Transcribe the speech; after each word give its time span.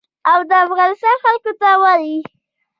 او 0.31 0.39
د 0.49 0.51
افغانستان 0.65 1.15
خلکو 1.23 1.51
ته 1.59 1.69
وايي. 1.81 2.17